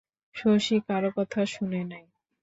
শশী 0.35 0.77
কারো 0.87 1.09
কথা 1.17 1.41
শোনে 1.45 1.81
নাই। 1.83 2.05